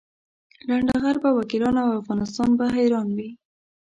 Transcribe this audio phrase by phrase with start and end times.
[0.67, 3.29] لنډه غر به وکیلان او افغانستان به حیران وي.